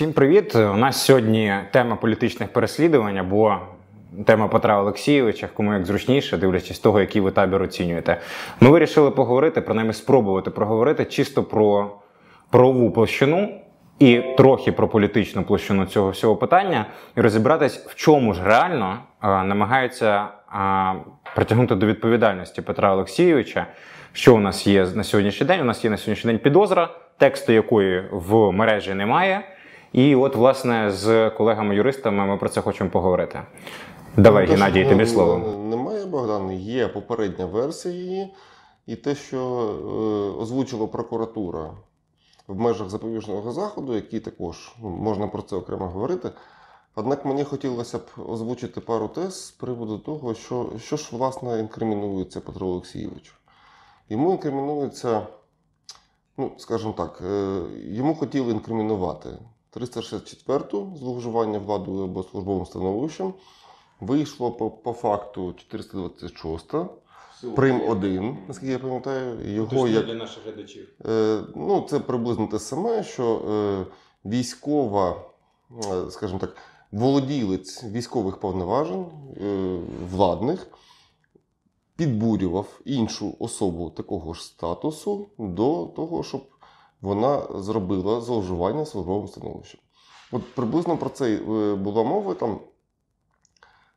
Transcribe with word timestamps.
Всім 0.00 0.12
привіт! 0.12 0.54
У 0.54 0.76
нас 0.76 1.04
сьогодні 1.04 1.54
тема 1.70 1.96
політичних 1.96 2.52
переслідувань 2.52 3.18
або 3.18 3.56
тема 4.26 4.48
Петра 4.48 4.80
Олексійовича, 4.80 5.48
кому 5.54 5.74
як 5.74 5.84
зручніше, 5.84 6.36
дивлячись 6.36 6.78
того, 6.78 7.00
який 7.00 7.22
ви 7.22 7.30
табір 7.30 7.62
оцінюєте. 7.62 8.20
Ми 8.60 8.70
вирішили 8.70 9.10
поговорити, 9.10 9.60
принаймні 9.60 9.92
спробувати 9.92 10.50
проговорити 10.50 11.04
чисто 11.04 11.42
про 11.42 11.90
правову 12.50 12.90
площину 12.90 13.60
і 13.98 14.22
трохи 14.36 14.72
про 14.72 14.88
політичну 14.88 15.42
площину 15.42 15.86
цього 15.86 16.10
всього 16.10 16.36
питання, 16.36 16.86
і 17.16 17.20
розібратись, 17.20 17.86
в 17.86 17.94
чому 17.94 18.34
ж 18.34 18.44
реально 18.44 18.98
а, 19.20 19.44
намагаються 19.44 20.28
а, 20.48 20.94
притягнути 21.34 21.74
до 21.74 21.86
відповідальності 21.86 22.62
Петра 22.62 22.92
Олексійовича. 22.92 23.66
Що 24.12 24.34
у 24.34 24.38
нас 24.38 24.66
є 24.66 24.86
на 24.94 25.04
сьогоднішній 25.04 25.46
день? 25.46 25.60
У 25.60 25.64
нас 25.64 25.84
є 25.84 25.90
на 25.90 25.96
сьогоднішній 25.96 26.30
день 26.30 26.40
підозра, 26.40 26.88
тексту 27.18 27.52
якої 27.52 28.04
в 28.10 28.52
мережі 28.52 28.94
немає. 28.94 29.44
І 29.92 30.16
от, 30.16 30.36
власне, 30.36 30.90
з 30.90 31.30
колегами-юристами 31.30 32.26
ми 32.26 32.36
про 32.36 32.48
це 32.48 32.60
хочемо 32.60 32.90
поговорити. 32.90 33.42
Давай, 34.16 34.46
Ну, 34.46 34.52
Геннадій, 34.52 34.84
тобі 34.84 35.06
слово. 35.06 35.38
Немає 35.58 36.06
Богдан, 36.06 36.52
є 36.52 36.88
попередня 36.88 37.46
версія 37.46 37.94
її, 37.94 38.34
і 38.86 38.96
те, 38.96 39.14
що 39.14 39.38
е, 39.38 40.40
озвучила 40.42 40.86
прокуратура 40.86 41.70
в 42.48 42.60
межах 42.60 42.88
запобіжного 42.88 43.52
заходу, 43.52 43.94
який 43.94 44.20
також 44.20 44.74
ну, 44.82 44.88
можна 44.88 45.26
про 45.28 45.42
це 45.42 45.56
окремо 45.56 45.88
говорити. 45.88 46.30
Однак 46.94 47.24
мені 47.24 47.44
хотілося 47.44 47.98
б 47.98 48.02
озвучити 48.28 48.80
пару 48.80 49.08
тез 49.08 49.46
з 49.46 49.50
приводу 49.50 49.98
того, 49.98 50.34
що, 50.34 50.70
що 50.78 50.96
ж 50.96 51.08
власне 51.12 51.60
інкримінується 51.60 52.40
Петру 52.40 52.66
Олексійовичу. 52.66 53.34
Йому 54.08 54.30
інкримінується, 54.30 55.26
ну, 56.36 56.52
скажімо 56.58 56.94
так, 56.96 57.22
е, 57.26 57.60
йому 57.82 58.14
хотіли 58.14 58.52
інкримінувати 58.52 59.28
364-ту 59.72 60.92
зловживання 60.96 61.58
владою 61.58 62.04
або 62.04 62.22
службовим 62.22 62.66
становищем. 62.66 63.34
Вийшло 64.00 64.52
по, 64.52 64.70
по 64.70 64.92
факту 64.92 65.52
426 65.52 66.74
Прим 67.56 67.90
1, 67.90 68.36
наскільки 68.48 68.72
я 68.72 68.78
пам'ятаю, 68.78 69.54
його 69.54 69.88
як 69.88 70.06
для 70.06 70.14
наших 70.14 70.44
глядачів. 70.44 70.88
Е, 71.06 71.40
Ну, 71.56 71.86
це 71.90 72.00
приблизно 72.00 72.46
те 72.46 72.58
саме, 72.58 73.04
що 73.04 73.36
е, 73.36 73.86
військова, 74.24 75.16
е, 75.92 76.10
скажімо 76.10 76.38
так, 76.38 76.56
володілець 76.92 77.84
військових 77.84 78.40
повноважень 78.40 79.06
е, 79.40 79.78
владних 80.10 80.66
підбурював 81.96 82.80
іншу 82.84 83.34
особу 83.38 83.90
такого 83.90 84.34
ж 84.34 84.44
статусу 84.44 85.28
до 85.38 85.86
того, 85.96 86.22
щоб 86.22 86.49
вона 87.00 87.42
зробила 87.54 88.20
зловживання 88.20 88.86
службовим 88.86 89.28
становищем. 89.28 89.80
От 90.32 90.54
приблизно 90.54 90.96
про 90.96 91.10
це 91.10 91.34
е, 91.36 91.74
була 91.74 92.02
мова 92.02 92.34
там. 92.34 92.60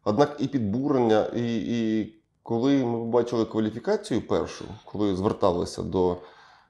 Однак 0.06 0.38
і 0.40 0.48
підбурення, 0.48 1.26
і, 1.26 1.56
і 1.56 2.14
коли 2.44 2.86
ми 2.86 3.00
побачили 3.00 3.46
кваліфікацію 3.46 4.28
першу, 4.28 4.66
коли 4.86 5.16
зверталися 5.16 5.84
до 5.84 6.18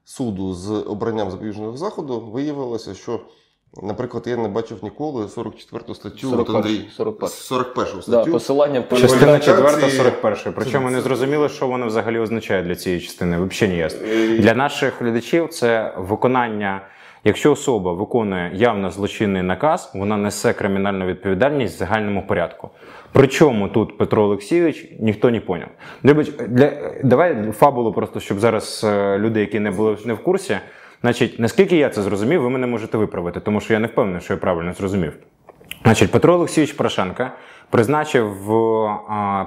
суду 0.03 0.53
з 0.53 0.71
обранням 0.71 1.31
запобіжного 1.31 1.77
заходу, 1.77 2.19
виявилося, 2.21 2.93
що, 2.93 3.19
наприклад, 3.83 4.23
я 4.27 4.37
не 4.37 4.47
бачив 4.47 4.77
ніколи 4.83 5.27
44 5.27 5.95
статтю. 5.95 6.27
от 6.27 6.47
41, 6.47 6.55
Андрій, 6.55 6.89
41. 6.97 7.29
41 7.29 8.01
Да, 8.07 8.25
посилання 8.25 8.79
в 8.79 8.99
Частина 8.99 9.39
Кваліфікації- 9.39 9.91
4 9.91 9.91
41 9.95 10.53
Причому 10.55 10.89
не 10.89 11.01
зрозуміло, 11.01 11.49
що 11.49 11.67
воно 11.67 11.87
взагалі 11.87 12.19
означає 12.19 12.61
для 12.63 12.75
цієї 12.75 13.01
частини. 13.01 13.37
Взагалі 13.45 13.75
не 13.75 13.79
ясно. 13.79 14.07
Е, 14.07 14.37
Для 14.37 14.53
наших 14.53 15.01
глядачів 15.01 15.49
це 15.49 15.93
виконання. 15.97 16.81
Якщо 17.25 17.51
особа 17.51 17.93
виконує 17.93 18.51
явно 18.53 18.91
злочинний 18.91 19.41
наказ, 19.41 19.91
вона 19.95 20.17
несе 20.17 20.53
кримінальну 20.53 21.05
відповідальність 21.05 21.75
в 21.75 21.77
загальному 21.77 22.27
порядку. 22.27 22.69
Причому 23.11 23.67
тут 23.67 23.97
Петро 23.97 24.23
Олексійович 24.23 24.87
ніхто 24.99 25.31
не 25.31 25.39
поняв. 25.39 25.67
Любич, 26.05 26.31
для 26.47 26.71
давай 27.03 27.51
фабулу, 27.51 27.93
просто 27.93 28.19
щоб 28.19 28.39
зараз 28.39 28.81
е, 28.83 29.17
люди, 29.17 29.39
які 29.39 29.59
не 29.59 29.71
були 29.71 29.97
не 30.05 30.13
в 30.13 30.23
курсі. 30.23 30.57
Значить, 31.03 31.39
наскільки 31.39 31.77
я 31.77 31.89
це 31.89 32.01
зрозумів, 32.01 32.41
ви 32.41 32.49
мене 32.49 32.67
можете 32.67 32.97
виправити, 32.97 33.39
тому 33.39 33.61
що 33.61 33.73
я 33.73 33.79
не 33.79 33.87
впевнений, 33.87 34.21
що 34.21 34.33
я 34.33 34.37
правильно 34.37 34.73
зрозумів. 34.73 35.13
Значить, 35.83 36.11
Петро 36.11 36.33
Олексійович 36.33 36.73
Порошенко 36.73 37.27
призначив 37.69 38.35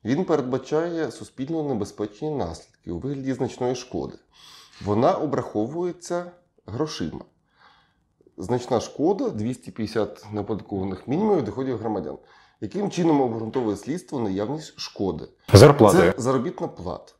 він 0.05 0.25
передбачає 0.25 1.11
суспільно 1.11 1.63
небезпечні 1.63 2.29
наслідки 2.29 2.91
у 2.91 2.99
вигляді 2.99 3.33
значної 3.33 3.75
шкоди. 3.75 4.17
Вона 4.85 5.13
обраховується 5.13 6.31
грошима. 6.65 7.21
Значна 8.37 8.79
шкода 8.79 9.29
250 9.29 10.25
неоподаткованих 10.33 11.07
мінімумів 11.07 11.43
доходів 11.43 11.77
громадян. 11.77 12.17
Яким 12.61 12.91
чином 12.91 13.21
обґрунтовує 13.21 13.77
слідство 13.77 14.19
наявність 14.19 14.79
шкоди? 14.79 15.27
Зарплати. 15.53 15.97
Це 15.97 16.13
заробітна 16.17 16.67
плата. 16.67 17.13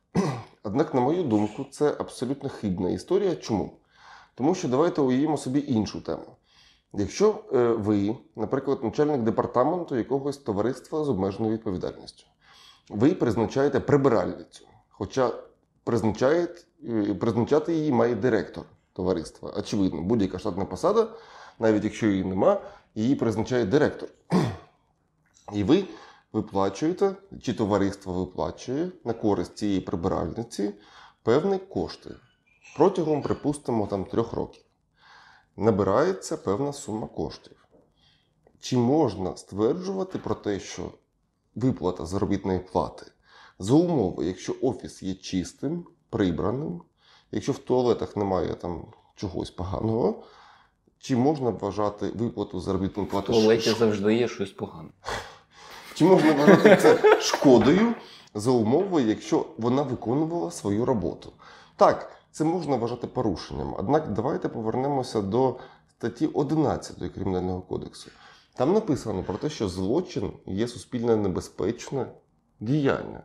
Однак, 0.63 0.93
на 0.93 1.01
мою 1.01 1.23
думку, 1.23 1.65
це 1.71 1.95
абсолютно 1.99 2.49
хибна 2.49 2.89
історія. 2.89 3.35
Чому? 3.35 3.71
Тому 4.35 4.55
що 4.55 4.67
давайте 4.67 5.01
уявімо 5.01 5.37
собі 5.37 5.65
іншу 5.67 6.01
тему. 6.01 6.35
Якщо 6.93 7.43
е, 7.53 7.67
ви, 7.67 8.15
наприклад, 8.35 8.83
начальник 8.83 9.21
департаменту 9.21 9.95
якогось 9.95 10.37
товариства 10.37 11.03
з 11.03 11.09
обмеженою 11.09 11.53
відповідальністю, 11.53 12.25
ви 12.89 13.13
призначаєте 13.13 13.79
прибиральницю, 13.79 14.65
хоча 14.89 15.27
е, 15.27 17.13
призначати 17.19 17.73
її 17.73 17.91
має 17.91 18.15
директор 18.15 18.63
товариства. 18.93 19.53
Очевидно, 19.57 20.01
будь-яка 20.01 20.39
штатна 20.39 20.65
посада, 20.65 21.07
навіть 21.59 21.83
якщо 21.83 22.07
її 22.07 22.23
нема, 22.23 22.61
її 22.95 23.15
призначає 23.15 23.65
директор. 23.65 24.09
І 25.53 25.63
ви 25.63 25.83
виплачуєте, 26.33 27.15
чи 27.41 27.53
товариство 27.53 28.13
виплачує 28.13 28.91
на 29.03 29.13
користь 29.13 29.57
цієї 29.57 29.81
прибиральниці 29.81 30.73
певні 31.23 31.57
кошти 31.57 32.15
протягом, 32.75 33.21
припустимо, 33.21 33.87
там, 33.87 34.05
трьох 34.05 34.33
років. 34.33 34.63
Набирається 35.57 36.37
певна 36.37 36.73
сума 36.73 37.07
коштів. 37.07 37.67
Чи 38.59 38.77
можна 38.77 39.37
стверджувати 39.37 40.17
про 40.17 40.35
те, 40.35 40.59
що 40.59 40.91
виплата 41.55 42.05
заробітної 42.05 42.59
плати 42.59 43.05
за 43.59 43.73
умови, 43.73 44.25
якщо 44.25 44.55
офіс 44.61 45.03
є 45.03 45.15
чистим, 45.15 45.85
прибраним, 46.09 46.81
якщо 47.31 47.51
в 47.51 47.57
туалетах 47.57 48.15
немає 48.15 48.53
там 48.53 48.85
чогось 49.15 49.51
поганого, 49.51 50.23
чи 50.97 51.15
можна 51.15 51.49
вважати 51.49 52.09
виплату 52.15 52.59
заробітної 52.59 53.07
В 53.07 53.11
плати 53.11 53.27
туалеті 53.27 53.73
завжди 53.73 54.15
є 54.15 54.27
щось 54.27 54.51
погане. 54.51 54.89
Чи 55.99 56.05
можна 56.05 56.33
вважати 56.33 56.75
це 56.81 57.21
шкодою 57.21 57.93
за 58.35 58.51
умови, 58.51 59.01
якщо 59.01 59.45
вона 59.57 59.81
виконувала 59.81 60.51
свою 60.51 60.85
роботу? 60.85 61.31
Так, 61.75 62.11
це 62.31 62.43
можна 62.43 62.75
вважати 62.75 63.07
порушенням. 63.07 63.75
Однак 63.79 64.13
давайте 64.13 64.49
повернемося 64.49 65.21
до 65.21 65.55
статті 65.97 66.27
11 66.27 67.13
Кримінального 67.13 67.61
кодексу. 67.61 68.11
Там 68.55 68.73
написано 68.73 69.23
про 69.23 69.37
те, 69.37 69.49
що 69.49 69.69
злочин 69.69 70.31
є 70.45 70.67
суспільно 70.67 71.15
небезпечне 71.15 72.05
діяння, 72.59 73.21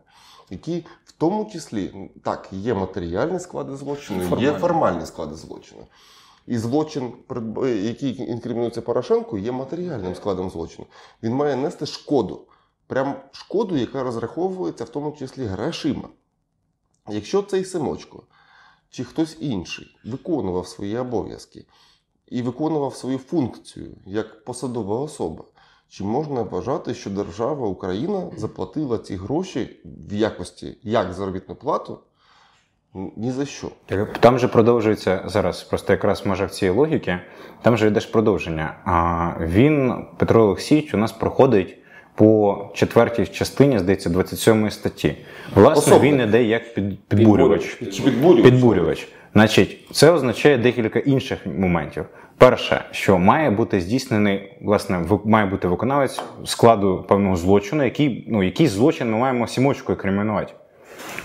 які 0.50 0.86
в 1.04 1.12
тому 1.12 1.44
числі 1.44 2.10
так, 2.24 2.48
є 2.52 2.74
матеріальні 2.74 3.38
склади 3.40 3.76
злочину, 3.76 4.22
є 4.22 4.28
Формальні. 4.28 4.58
формальні 4.58 5.06
склади 5.06 5.34
злочину. 5.34 5.86
І 6.46 6.58
злочин, 6.58 7.12
який 7.82 8.30
інкримінується 8.30 8.82
Порошенку, 8.82 9.38
є 9.38 9.52
матеріальним 9.52 10.14
складом 10.14 10.50
злочину. 10.50 10.86
Він 11.22 11.34
має 11.34 11.56
нести 11.56 11.86
шкоду. 11.86 12.40
Прям 12.86 13.16
шкоду, 13.32 13.76
яка 13.76 14.02
розраховується 14.02 14.84
в 14.84 14.88
тому 14.88 15.12
числі 15.12 15.44
грошима. 15.44 16.08
Якщо 17.08 17.42
цей 17.42 17.64
Семочко 17.64 18.22
чи 18.90 19.04
хтось 19.04 19.36
інший 19.40 19.96
виконував 20.04 20.66
свої 20.66 20.98
обов'язки 20.98 21.66
і 22.26 22.42
виконував 22.42 22.94
свою 22.94 23.18
функцію 23.18 23.96
як 24.06 24.44
посадова 24.44 25.00
особа, 25.00 25.44
чи 25.88 26.04
можна 26.04 26.42
вважати, 26.42 26.94
що 26.94 27.10
держава 27.10 27.68
Україна 27.68 28.30
заплатила 28.36 28.98
ці 28.98 29.16
гроші 29.16 29.80
в 29.84 30.12
якості 30.12 30.78
як 30.82 31.12
заробітну 31.12 31.54
плату? 31.54 32.00
Ні 33.16 33.32
за 33.32 33.46
що. 33.46 33.70
Там 34.20 34.38
же 34.38 34.48
продовжується 34.48 35.24
зараз, 35.26 35.62
просто 35.62 35.92
якраз 35.92 36.24
в 36.24 36.28
межах 36.28 36.52
цієї 36.52 36.78
логіки, 36.78 37.20
там 37.62 37.76
же 37.76 37.86
йде 37.86 38.00
ж 38.00 38.10
продовження. 38.10 38.76
А 38.84 39.32
він, 39.40 40.06
Петро 40.18 40.42
Олексійович, 40.42 40.94
у 40.94 40.96
нас 40.96 41.12
проходить 41.12 41.78
по 42.14 42.58
четвертій 42.74 43.26
частині, 43.26 43.78
здається, 43.78 44.10
27 44.10 44.70
статті. 44.70 45.14
Власне, 45.54 45.78
Особливо. 45.78 46.04
він 46.04 46.28
іде 46.28 46.44
як 46.44 46.74
під, 46.74 47.00
підбурювач. 47.08 47.78
Чи 47.92 48.02
підбурювач? 48.02 48.44
Підбурювач. 48.44 49.08
Значить, 49.34 49.78
це 49.92 50.10
означає 50.10 50.58
декілька 50.58 50.98
інших 50.98 51.38
моментів. 51.46 52.04
Перше, 52.38 52.84
що 52.90 53.18
має 53.18 53.50
бути 53.50 53.80
здійснений, 53.80 54.52
власне, 54.62 55.00
має 55.24 55.46
бути 55.46 55.68
виконавець 55.68 56.22
складу 56.44 57.04
певного 57.08 57.36
злочину, 57.36 57.84
який, 57.84 58.26
ну, 58.28 58.42
який 58.42 58.66
злочин 58.66 59.10
ми 59.10 59.18
маємо 59.18 59.46
сімочкою 59.46 59.98
кримінувати. 59.98 60.52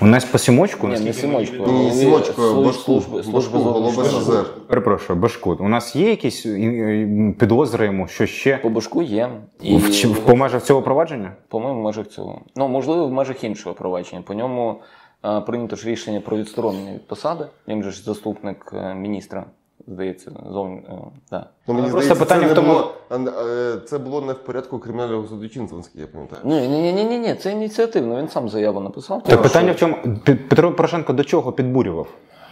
У 0.01 0.05
нас 0.05 0.25
по 0.25 0.37
сімочку, 0.37 0.87
Ні, 0.87 0.99
не 0.99 1.13
сімочку. 1.13 1.71
Ні, 1.71 1.91
сімочку, 1.91 2.41
Башку, 2.63 3.03
Башку, 3.31 3.57
голова 3.57 4.03
СЗР. 4.05 4.45
Перепрошую, 4.67 5.19
Башкут. 5.19 5.61
У 5.61 5.67
нас 5.69 5.95
є 5.95 6.09
якісь 6.09 6.45
е, 6.45 6.49
е, 6.49 7.33
підозри 7.39 7.85
йому, 7.85 8.07
що 8.07 8.25
ще 8.25 8.57
По 8.57 8.69
башку 8.69 9.01
є. 9.01 9.29
в, 9.61 9.91
чи- 9.91 10.07
в, 10.07 10.19
по 10.25 10.35
межах 10.35 10.63
цього 10.63 10.81
провадження? 10.81 11.31
По-моєму, 11.47 11.79
в 11.81 11.83
межах 11.83 12.07
цього. 12.07 12.41
Ну, 12.55 12.67
можливо, 12.67 13.07
в 13.07 13.11
межах 13.11 13.43
іншого 13.43 13.75
провадження. 13.75 14.21
По 14.21 14.33
ньому 14.33 14.81
а, 15.21 15.41
прийнято 15.41 15.75
ж 15.75 15.89
рішення 15.89 16.21
про 16.21 16.37
відсторонення 16.37 16.93
від 16.93 17.07
посади. 17.07 17.45
Він 17.67 17.83
же 17.83 17.91
ж 17.91 18.03
заступник 18.03 18.73
е, 18.73 18.95
міністра, 18.95 19.45
здається, 19.94 20.31
зовні. 20.51 20.81
е, 20.89 20.94
да. 21.31 21.45
Ну, 21.68 21.74
мені 21.74 21.89
Просто 21.89 22.15
здається, 22.15 22.25
питання 22.25 22.47
це, 22.47 22.53
в 22.53 22.56
тому- 22.56 22.74
було, 22.74 22.94
е, 23.41 23.77
це 23.88 23.97
було 23.97 24.21
не 24.21 24.33
в 24.33 24.38
порядку 24.38 24.80
кримінального 24.80 25.27
судочинства, 25.27 25.77
наскільки 25.77 26.01
я 26.01 26.07
пам'ятаю. 26.07 26.41
Ні, 26.45 26.68
ні, 26.68 26.94
ні, 26.94 27.03
ні, 27.03 27.18
ні, 27.19 27.36
це 27.36 27.51
ініціативно. 27.51 28.18
Він 28.18 28.30
сам 28.30 28.50
заяву 28.50 28.80
написав. 28.80 29.24
Так 29.24 29.41
питання 29.41 29.71
в 29.71 29.75
чому 29.75 29.95
Петро 30.25 30.71
Порошенко 30.71 31.13
до 31.13 31.24
чого 31.24 31.51
підбурював? 31.51 32.07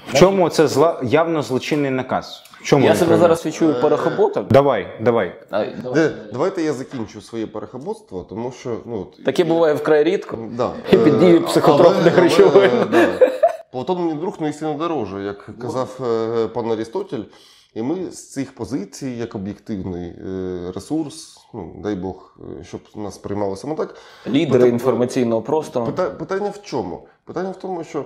В 0.09 0.13
чому 0.13 0.49
це 0.49 0.67
зла 0.67 0.99
явно 1.03 1.41
злочинний 1.41 1.91
наказ? 1.91 2.43
В 2.61 2.63
чому 2.63 2.85
Я 2.85 2.95
себе 2.95 3.17
зараз 3.17 3.45
відчую 3.45 3.81
порохоботом. 3.81 4.45
Давай, 4.49 4.87
давай. 5.01 5.35
А, 5.49 5.65
Де, 5.93 6.11
давайте 6.33 6.61
я 6.63 6.73
закінчу 6.73 7.21
своє 7.21 7.47
перехоботство, 7.47 8.25
тому 8.29 8.51
що 8.59 8.77
ну 8.85 9.07
Таке 9.25 9.43
буває 9.43 9.73
вкрай 9.73 10.03
рідко. 10.03 10.37
Да. 10.51 10.69
І 10.91 10.97
під 10.97 11.19
дією 11.19 11.37
Е, 11.37 11.41
психотропних 11.41 12.13
але- 12.17 12.21
речовин. 12.23 12.69
але, 12.73 12.85
да. 12.85 13.29
Платон 13.71 13.97
мені 14.05 14.13
друг, 14.19 14.37
ну 14.39 14.47
істинно 14.47 14.73
дороже, 14.73 15.23
як 15.23 15.49
казав 15.61 15.99
е, 16.05 16.47
пан 16.47 16.71
Арістотель. 16.71 17.23
І 17.73 17.81
ми 17.81 18.11
з 18.11 18.31
цих 18.31 18.55
позицій, 18.55 19.09
як 19.09 19.35
об'єктивний 19.35 20.09
е, 20.09 20.71
ресурс, 20.75 21.37
ну 21.53 21.75
дай 21.83 21.95
Бог, 21.95 22.37
е, 22.59 22.63
щоб 22.63 22.81
нас 22.95 23.17
приймало 23.17 23.55
саме 23.55 23.75
так. 23.75 23.95
Лідери 24.27 24.59
Пита- 24.63 24.67
інформаційного 24.67 25.41
простору. 25.41 25.85
Пита- 25.85 26.09
питання 26.09 26.49
в 26.49 26.61
чому? 26.61 27.07
Питання 27.25 27.51
в 27.51 27.55
тому, 27.59 27.83
що 27.83 28.05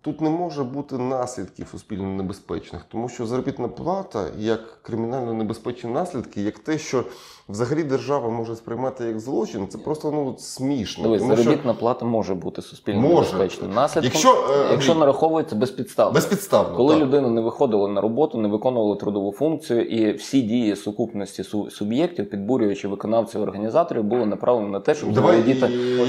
тут 0.00 0.20
не 0.20 0.30
може 0.30 0.64
бути 0.64 0.98
наслідків 0.98 1.68
суспільно 1.70 2.04
небезпечних, 2.08 2.82
тому 2.88 3.08
що 3.08 3.26
заробітна 3.26 3.68
плата 3.68 4.26
як 4.38 4.82
кримінально 4.82 5.34
небезпечні 5.34 5.90
наслідки, 5.90 6.42
як 6.42 6.58
те, 6.58 6.78
що 6.78 7.04
взагалі 7.48 7.82
держава 7.82 8.28
може 8.28 8.56
сприймати 8.56 9.04
як 9.04 9.20
злочин, 9.20 9.68
це 9.68 9.78
просто 9.78 10.10
ну 10.10 10.34
смішно. 10.38 11.02
Дивись, 11.04 11.22
тому 11.22 11.36
що 11.36 11.74
плата 11.78 12.06
може 12.06 12.34
бути 12.34 12.62
суспільно 12.62 13.00
небезпечним 13.08 13.72
наслідком, 13.72 14.04
Якщо, 14.12 14.48
е, 14.50 14.72
якщо 14.72 14.94
нараховується 14.94 15.56
безпідставно. 15.56 16.12
безпідставно. 16.12 16.76
Коли 16.76 16.94
так. 16.94 17.02
людина 17.02 17.28
не 17.28 17.40
виходила 17.40 17.88
на 17.88 18.00
роботу, 18.00 18.38
не 18.38 18.48
виконувала 18.48 18.96
трудову 18.96 19.32
функцію, 19.32 19.82
і 19.82 20.12
всі 20.12 20.40
дії 20.42 20.76
сукупності 20.76 21.42
су- 21.42 21.70
суб'єктів, 21.70 22.30
підбурюючи 22.30 22.88
виконавців 22.88 23.42
організаторів, 23.42 24.04
були 24.04 24.26
направлені 24.26 24.68
на 24.68 24.80
те, 24.80 24.94
щоб 24.94 25.12
Давай 25.12 25.36
заволодіти 25.36 25.66
і- 25.66 26.02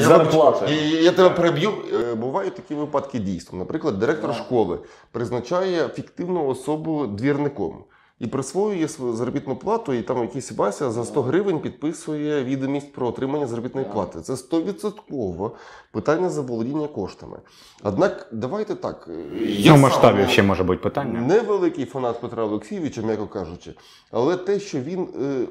я, 0.73 1.01
я 1.01 1.11
тебе 1.11 1.29
переб'ю. 1.29 1.69
Е, 2.11 2.15
Бувають 2.15 2.55
такі 2.55 2.75
випадки 2.75 3.19
дійсно. 3.19 3.59
Наприклад, 3.59 3.99
директор 3.99 4.29
Да. 4.29 4.35
школи 4.35 4.79
призначає 5.11 5.87
фіктивну 5.87 6.47
особу 6.47 7.07
двірником 7.07 7.83
і 8.23 8.27
присвоює 8.27 8.87
свою 8.87 9.13
заробітну 9.13 9.55
плату, 9.55 9.93
і 9.93 10.01
там 10.01 10.21
якийсь 10.21 10.51
Вася 10.51 10.91
за 10.91 11.05
100 11.05 11.21
гривень 11.21 11.59
підписує 11.59 12.43
відомість 12.43 12.93
про 12.93 13.07
отримання 13.07 13.47
заробітної 13.47 13.87
плати. 13.93 14.21
Це 14.21 14.33
100% 14.33 15.51
питання 15.91 16.29
заволодіння 16.29 16.87
коштами. 16.87 17.37
Однак, 17.83 18.27
давайте 18.31 18.75
так. 18.75 19.09
е, 19.09 19.45
я 19.45 19.71
Ну, 19.71 19.77
в 19.77 19.79
масштабі 19.81 20.17
не- 20.17 20.29
ще 20.29 20.43
може 20.43 20.63
бути 20.63 20.79
питання. 20.79 21.21
Невеликий 21.21 21.85
фанат 21.85 22.21
Петра 22.21 22.43
Олексійовича, 22.43 23.01
м'яко 23.01 23.27
кажучи, 23.27 23.73
але 24.11 24.37
те, 24.37 24.59
що 24.59 24.79
він 24.79 25.07
е, 25.21 25.25
е, 25.25 25.47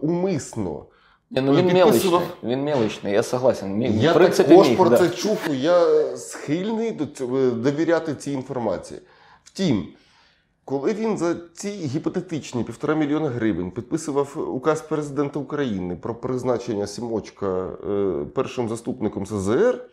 умисно. 0.00 0.84
Ні, 1.30 1.40
ну 1.40 1.54
він 1.54 1.66
мелочний, 1.66 2.20
він 2.42 2.64
мелочний, 2.64 3.12
я 3.12 3.22
согласен. 3.22 3.82
Я 3.82 4.12
в 4.12 4.14
принципі, 4.14 4.48
також 4.48 4.68
міг, 4.68 4.78
про 4.78 4.88
да. 4.88 4.96
це 4.96 5.08
чув, 5.08 5.38
я 5.50 5.86
схильний 6.16 6.92
до 6.92 7.06
цього, 7.06 7.50
довіряти 7.50 8.14
цій 8.14 8.32
інформації. 8.32 9.00
Втім, 9.44 9.86
коли 10.64 10.92
він 10.92 11.18
за 11.18 11.36
ці 11.54 11.70
гіпотетичні 11.70 12.64
півтора 12.64 12.94
мільйона 12.94 13.28
гривень 13.28 13.70
підписував 13.70 14.54
указ 14.54 14.80
президента 14.80 15.38
України 15.38 15.96
про 15.96 16.14
призначення 16.14 16.86
Сімочка 16.86 17.66
е, 17.66 18.24
першим 18.34 18.68
заступником 18.68 19.26
СЗР, 19.26 19.84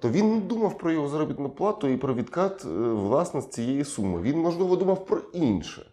то 0.00 0.08
він 0.08 0.34
не 0.34 0.40
думав 0.40 0.78
про 0.78 0.92
його 0.92 1.08
заробітну 1.08 1.48
плату 1.48 1.88
і 1.88 1.96
про 1.96 2.14
відкат 2.14 2.64
е, 2.64 2.68
власне 2.78 3.40
з 3.40 3.48
цієї 3.48 3.84
суми. 3.84 4.22
Він, 4.22 4.38
можливо, 4.38 4.76
думав 4.76 5.06
про 5.06 5.18
інше. 5.32 5.86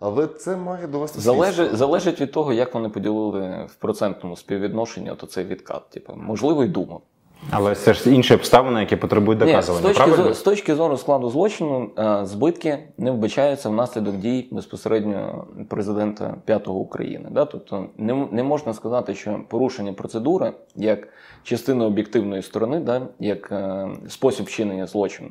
Але 0.00 0.26
це 0.26 0.56
має 0.56 0.86
довести 0.86 1.20
Залежить, 1.20 1.76
залежить 1.76 2.20
від 2.20 2.32
того, 2.32 2.52
як 2.52 2.74
вони 2.74 2.88
поділили 2.88 3.66
в 3.70 3.74
процентному 3.74 4.36
співвідношенні 4.36 5.10
от 5.10 5.30
цей 5.30 5.44
відкат. 5.44 5.90
Типу, 5.90 6.14
можливо, 6.16 6.64
й 6.64 6.68
думав. 6.68 7.02
Але 7.50 7.74
це 7.74 7.94
ж 7.94 8.14
інші 8.14 8.34
обставини, 8.34 8.80
які 8.80 8.96
потребують 8.96 9.40
Ні, 9.40 9.46
з, 9.46 9.50
доказування. 9.50 9.88
точки, 9.88 10.10
зору, 10.10 10.34
з 10.34 10.42
точки 10.42 10.74
зору 10.74 10.96
складу 10.96 11.30
злочину, 11.30 11.90
е, 11.98 12.20
збитки 12.26 12.78
не 12.98 13.10
вбачаються 13.10 13.68
внаслідок 13.68 14.16
дій 14.16 14.48
безпосередньо 14.50 15.44
президента 15.68 16.34
п'ятого 16.44 16.78
України. 16.78 17.28
Да? 17.30 17.44
Тобто 17.44 17.86
не, 17.98 18.26
не 18.32 18.42
можна 18.42 18.74
сказати, 18.74 19.14
що 19.14 19.40
порушення 19.48 19.92
процедури 19.92 20.52
як 20.76 21.08
частина 21.42 21.86
об'єктивної 21.86 22.42
сторони, 22.42 22.80
да? 22.80 23.02
як 23.18 23.52
е, 23.52 23.88
спосіб 24.08 24.46
вчинення 24.46 24.86
злочину, 24.86 25.30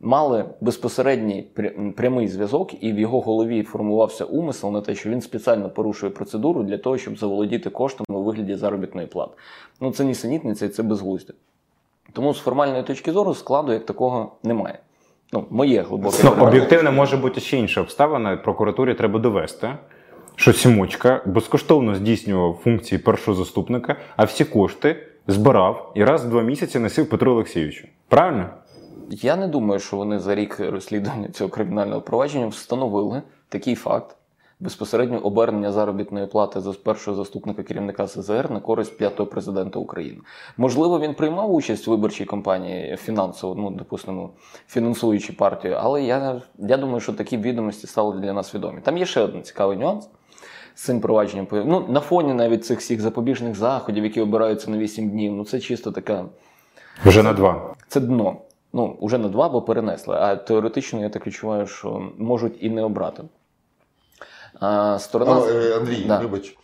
мали 0.00 0.44
безпосередній 0.60 1.42
прямий 1.96 2.28
зв'язок, 2.28 2.84
і 2.84 2.92
в 2.92 2.98
його 2.98 3.20
голові 3.20 3.62
формувався 3.62 4.24
умисел 4.24 4.72
на 4.72 4.80
те, 4.80 4.94
що 4.94 5.10
він 5.10 5.20
спеціально 5.20 5.70
порушує 5.70 6.12
процедуру 6.12 6.62
для 6.62 6.78
того, 6.78 6.98
щоб 6.98 7.18
заволодіти 7.18 7.70
коштами 7.70 8.18
у 8.20 8.22
вигляді 8.22 8.54
заробітної 8.54 9.06
плати. 9.06 9.32
Ну 9.80 9.90
це 9.90 10.04
нісенітниця 10.04 10.66
і 10.66 10.68
це 10.68 10.82
безглуздя. 10.82 11.32
Тому 12.12 12.34
з 12.34 12.38
формальної 12.38 12.82
точки 12.82 13.12
зору 13.12 13.34
складу 13.34 13.72
як 13.72 13.86
такого 13.86 14.32
немає. 14.42 14.78
Ну, 15.32 15.44
моє 15.50 15.82
глибоке 15.82 16.16
Ну, 16.24 16.46
об'єктивно 16.46 16.92
може 16.92 17.16
бути 17.16 17.40
ще 17.40 17.58
інша 17.58 17.80
обставина. 17.80 18.36
Прокуратурі 18.36 18.94
треба 18.94 19.18
довести, 19.18 19.68
що 20.36 20.52
Сімочка 20.52 21.22
безкоштовно 21.26 21.94
здійснював 21.94 22.58
функції 22.64 22.98
першого 22.98 23.36
заступника, 23.36 23.96
а 24.16 24.24
всі 24.24 24.44
кошти 24.44 24.96
збирав 25.26 25.92
і 25.94 26.04
раз 26.04 26.24
в 26.24 26.28
два 26.28 26.42
місяці 26.42 26.78
носив 26.78 27.08
Петру 27.08 27.32
Олексійовичу. 27.32 27.88
Правильно? 28.08 28.48
Я 29.10 29.36
не 29.36 29.48
думаю, 29.48 29.80
що 29.80 29.96
вони 29.96 30.18
за 30.18 30.34
рік 30.34 30.60
розслідування 30.60 31.28
цього 31.28 31.50
кримінального 31.50 32.00
провадження 32.00 32.46
встановили 32.46 33.22
такий 33.48 33.74
факт 33.74 34.16
безпосередньо 34.60 35.18
обернення 35.18 35.72
заробітної 35.72 36.26
плати 36.26 36.60
за 36.60 36.72
першого 36.72 37.16
заступника 37.16 37.62
керівника 37.62 38.08
СЗР 38.08 38.50
на 38.50 38.60
користь 38.60 38.98
п'ятого 38.98 39.30
президента 39.30 39.78
України. 39.78 40.18
Можливо, 40.56 41.00
він 41.00 41.14
приймав 41.14 41.54
участь 41.54 41.88
у 41.88 41.90
виборчій 41.90 42.24
кампанії 42.24 42.96
фінансово, 42.96 43.54
ну 43.54 43.70
допустимо, 43.70 44.30
фінансуючи 44.68 45.32
партію, 45.32 45.76
але 45.80 46.02
я, 46.02 46.42
я 46.58 46.76
думаю, 46.76 47.00
що 47.00 47.12
такі 47.12 47.36
відомості 47.36 47.86
стали 47.86 48.20
для 48.20 48.32
нас 48.32 48.54
відомі. 48.54 48.80
Там 48.80 48.98
є 48.98 49.06
ще 49.06 49.20
один 49.20 49.42
цікавий 49.42 49.76
нюанс. 49.76 50.08
З 50.74 50.82
цим 50.82 51.00
провадженням 51.00 51.46
ну, 51.52 51.86
на 51.88 52.00
фоні 52.00 52.34
навіть 52.34 52.64
цих 52.64 52.78
всіх 52.78 53.00
запобіжних 53.00 53.54
заходів, 53.54 54.04
які 54.04 54.20
обираються 54.20 54.70
на 54.70 54.78
8 54.78 55.10
днів, 55.10 55.32
ну 55.32 55.44
це 55.44 55.60
чисто 55.60 55.92
така 55.92 56.24
Вже 57.04 57.22
на 57.22 57.32
два. 57.32 57.74
це 57.88 58.00
дно. 58.00 58.36
Ну, 58.76 58.98
вже 59.02 59.18
на 59.18 59.28
два, 59.28 59.48
бо 59.48 59.62
перенесли. 59.62 60.16
А 60.16 60.36
теоретично 60.36 61.00
я 61.00 61.08
так 61.08 61.26
відчуваю, 61.26 61.66
що 61.66 62.12
можуть 62.18 62.56
і 62.60 62.70
не 62.70 62.82
обрати. 62.82 63.24
А, 64.60 64.98
сторона 64.98 65.32
А, 65.32 65.50
е, 65.50 65.76
Андрій, 65.76 66.04
Да. 66.04 66.18
вибач. 66.18 66.56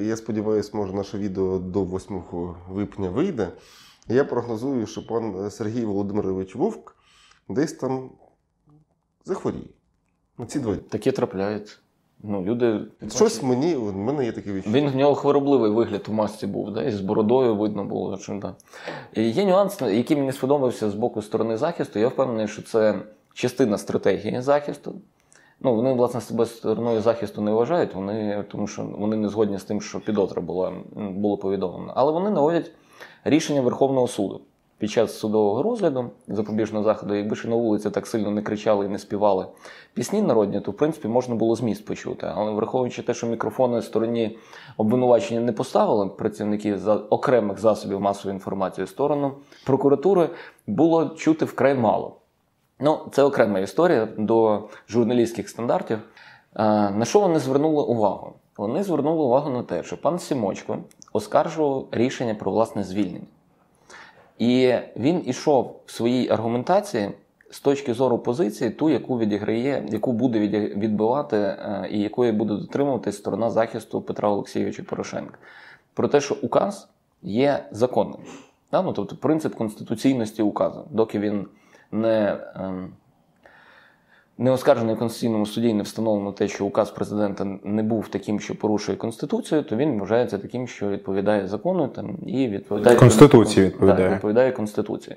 Я 0.00 0.16
сподіваюся, 0.16 0.70
може 0.74 0.92
наше 0.92 1.18
відео 1.18 1.58
до 1.58 1.84
8 1.84 2.56
липня 2.70 3.10
вийде. 3.10 3.48
Я 4.08 4.24
прогнозую, 4.24 4.86
що 4.86 5.06
пан 5.06 5.50
Сергій 5.50 5.84
Володимирович 5.84 6.54
Вовк 6.54 6.96
десь 7.48 7.72
там 7.72 8.10
захворіє. 9.24 9.68
На 10.38 10.46
ці 10.46 10.60
дні. 10.60 10.76
таке 10.76 11.12
трапляється. 11.12 11.76
Ну, 12.26 12.42
люди 12.44 12.80
Щось 13.14 13.42
мені, 13.42 13.74
в 13.74 13.96
мене 13.96 14.24
є 14.24 14.32
таке 14.32 14.52
відчуття. 14.52 14.78
Він 14.78 14.88
в 14.88 14.96
нього 14.96 15.14
хворобливий 15.14 15.70
вигляд 15.70 16.06
у 16.08 16.12
масці 16.12 16.46
був, 16.46 16.70
да? 16.70 16.82
і 16.82 16.90
з 16.90 17.00
бородою 17.00 17.56
видно 17.56 17.84
було. 17.84 18.18
Що, 18.18 18.32
да. 18.32 18.54
І 19.14 19.22
є 19.22 19.44
нюанс, 19.44 19.82
який 19.82 20.16
мені 20.16 20.32
сподобався 20.32 20.90
з 20.90 20.94
боку 20.94 21.22
сторони 21.22 21.56
захисту. 21.56 21.98
Я 21.98 22.08
впевнений, 22.08 22.48
що 22.48 22.62
це 22.62 22.94
частина 23.34 23.78
стратегії 23.78 24.40
захисту. 24.40 24.94
Ну, 25.60 25.74
вони, 25.74 25.92
власне, 25.92 26.20
себе 26.20 26.46
стороною 26.46 27.00
захисту 27.00 27.42
не 27.42 27.50
вважають, 27.50 27.94
вони, 27.94 28.44
тому 28.50 28.66
що 28.66 28.82
вони 28.98 29.16
не 29.16 29.28
згодні 29.28 29.58
з 29.58 29.64
тим, 29.64 29.80
що 29.80 30.00
підозра 30.00 30.42
була, 30.42 30.72
було 30.96 31.36
повідомлено. 31.36 31.92
Але 31.96 32.12
вони 32.12 32.30
наводять 32.30 32.70
рішення 33.24 33.60
Верховного 33.60 34.08
суду 34.08 34.40
під 34.78 34.90
час 34.90 35.18
судового 35.18 35.62
розгляду 35.62 36.10
запобіжного 36.28 36.84
заходу. 36.84 37.14
Якби 37.14 37.36
ще 37.36 37.48
на 37.48 37.56
вулиці 37.56 37.90
так 37.90 38.06
сильно 38.06 38.30
не 38.30 38.42
кричали 38.42 38.86
і 38.86 38.88
не 38.88 38.98
співали 38.98 39.46
пісні 39.94 40.22
народні, 40.22 40.60
то 40.60 40.70
в 40.70 40.74
принципі 40.74 41.08
можна 41.08 41.34
було 41.34 41.56
зміст 41.56 41.84
почути. 41.84 42.32
Але 42.34 42.52
враховуючи 42.52 43.02
те, 43.02 43.14
що 43.14 43.26
мікрофони 43.26 43.82
стороні 43.82 44.38
обвинувачення 44.76 45.40
не 45.40 45.52
поставили 45.52 46.06
працівники 46.06 46.78
за 46.78 46.94
окремих 46.94 47.58
засобів 47.58 48.00
масової 48.00 48.34
інформації 48.34 48.84
в 48.84 48.88
сторону 48.88 49.32
прокуратури, 49.66 50.30
було 50.66 51.08
чути 51.08 51.44
вкрай 51.44 51.74
мало. 51.74 52.16
Ну, 52.80 52.98
це 53.12 53.22
окрема 53.22 53.58
історія 53.58 54.08
до 54.18 54.62
журналістських 54.88 55.48
стандартів. 55.48 55.98
На 56.56 57.04
що 57.04 57.20
вони 57.20 57.38
звернули 57.38 57.82
увагу? 57.82 58.32
Вони 58.56 58.82
звернули 58.82 59.24
увагу 59.24 59.50
на 59.50 59.62
те, 59.62 59.82
що 59.82 59.96
пан 59.96 60.18
Сімочко 60.18 60.78
оскаржував 61.12 61.86
рішення 61.90 62.34
про 62.34 62.52
власне 62.52 62.84
звільнення. 62.84 63.26
І 64.38 64.74
він 64.96 65.22
ішов 65.26 65.80
в 65.86 65.90
своїй 65.90 66.30
аргументації 66.30 67.10
з 67.50 67.60
точки 67.60 67.94
зору 67.94 68.18
позиції, 68.18 68.70
ту, 68.70 68.90
яку 68.90 69.18
відіграє, 69.18 69.86
яку 69.88 70.12
буде 70.12 70.38
відбивати 70.60 71.36
е, 71.36 71.88
і 71.90 72.00
якої 72.00 72.32
буде 72.32 72.54
дотримуватись 72.54 73.16
сторона 73.16 73.50
захисту 73.50 74.00
Петра 74.00 74.28
Олексійовича 74.28 74.82
Порошенка. 74.82 75.38
Про 75.94 76.08
те, 76.08 76.20
що 76.20 76.36
указ 76.42 76.88
є 77.22 77.64
законним. 77.70 78.20
Да? 78.72 78.82
Ну, 78.82 78.92
тобто 78.92 79.16
принцип 79.16 79.54
конституційності 79.54 80.42
указу, 80.42 80.84
доки 80.90 81.18
він 81.18 81.46
не, 81.92 82.38
ем, 82.54 82.92
не 84.38 84.50
оскаржений 84.50 84.94
в 84.94 84.98
Конституційному 84.98 85.46
суді 85.46 85.68
і 85.68 85.74
не 85.74 85.82
встановлено 85.82 86.32
те, 86.32 86.48
що 86.48 86.64
указ 86.66 86.90
президента 86.90 87.58
не 87.64 87.82
був 87.82 88.08
таким, 88.08 88.40
що 88.40 88.54
порушує 88.54 88.98
Конституцію, 88.98 89.62
то 89.62 89.76
він 89.76 90.00
вважається 90.00 90.38
таким, 90.38 90.68
що 90.68 90.88
відповідає 90.88 91.48
закону 91.48 91.88
там, 91.88 92.18
і 92.26 92.48
відповідає 92.48 92.96
Конституції 92.96 93.66
відповідає. 93.66 94.04
Так, 94.04 94.14
відповідає 94.14 94.52
Конституції. 94.52 95.16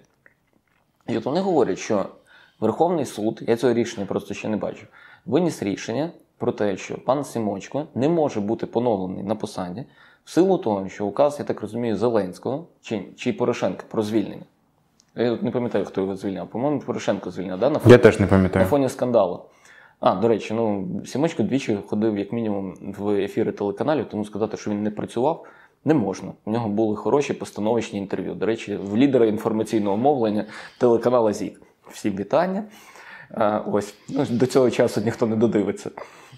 І 1.08 1.18
от 1.18 1.26
вони 1.26 1.40
говорять, 1.40 1.78
що 1.78 2.06
Верховний 2.60 3.06
суд, 3.06 3.44
я 3.48 3.58
цього 3.58 3.74
рішення 3.74 4.06
просто 4.06 4.34
ще 4.34 4.50
не 4.50 4.58
бачу, 4.58 4.86
виніс 5.26 5.64
рішення 5.64 6.10
про 6.38 6.52
те, 6.52 6.78
що 6.78 6.98
пан 6.98 7.24
Сімочко 7.24 7.88
не 7.96 8.10
може 8.10 8.42
бути 8.42 8.66
поновлений 8.66 9.24
на 9.24 9.36
посаді 9.36 9.86
в 10.26 10.30
силу 10.30 10.58
того, 10.58 10.90
що 10.90 11.06
указ, 11.06 11.36
я 11.40 11.46
так 11.46 11.62
розумію, 11.62 11.98
Зеленського 11.98 12.68
чи, 12.82 13.04
чи 13.16 13.34
Порошенка 13.34 13.84
про 13.90 14.04
звільнення. 14.04 14.44
Я 15.18 15.32
от 15.32 15.44
не 15.44 15.52
пам'ятаю, 15.52 15.86
хто 15.86 16.02
його 16.02 16.16
звільняв. 16.16 16.48
По-моєму, 16.48 16.80
Порошенко 16.80 17.32
звільняв, 17.32 17.60
да? 17.60 17.70
на 17.70 17.80
фоні, 17.80 17.92
Я 17.92 17.98
теж 17.98 18.20
не 18.20 18.50
на 18.56 18.66
фоні 18.66 18.90
скандалу. 18.90 19.42
А, 20.00 20.16
до 20.16 20.28
речі, 20.28 20.54
ну 20.54 20.88
Сімочко 21.06 21.44
двічі 21.44 21.78
ходив 21.88 22.18
як 22.18 22.32
мінімум 22.32 22.76
в 23.00 23.10
ефіри 23.10 23.52
телеканалів, 23.52 24.06
тому 24.06 24.26
сказати, 24.26 24.58
що 24.58 24.72
він 24.72 24.84
не 24.84 24.92
працював, 24.92 25.46
не 25.86 25.94
можна. 25.94 26.32
У 26.46 26.52
нього 26.52 26.70
були 26.70 26.96
хороші 26.96 27.34
постановочні 27.34 28.00
інтерв'ю. 28.00 28.34
До 28.34 28.46
речі, 28.46 28.76
в 28.76 28.98
лідера 28.98 29.26
інформаційного 29.26 29.98
мовлення 29.98 30.46
телеканала 30.78 31.34
ЗІК. 31.34 31.62
Всім 31.90 32.16
вітання. 32.16 32.64
А, 33.32 33.60
ось 33.60 33.96
ну, 34.10 34.26
до 34.30 34.46
цього 34.46 34.72
часу 34.72 35.02
ніхто 35.02 35.28
не 35.28 35.36
додивиться. 35.36 35.92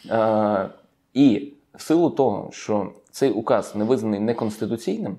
А, 0.09 0.67
і 1.13 1.53
в 1.73 1.81
силу 1.81 2.09
того, 2.09 2.49
що 2.51 2.91
цей 3.11 3.31
указ 3.31 3.75
не 3.75 3.83
визнаний 3.83 4.19
неконституційним, 4.19 5.17